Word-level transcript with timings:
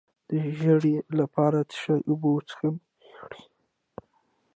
د 0.29 0.31
ژیړي 0.57 0.95
لپاره 1.19 1.59
د 1.61 1.65
څه 1.69 1.75
شي 1.81 1.95
اوبه 2.07 2.27
وڅښم؟ 2.31 2.75